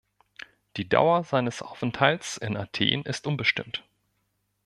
[0.77, 3.83] Die Dauer seines Aufenthalts in Athen ist unbestimmt.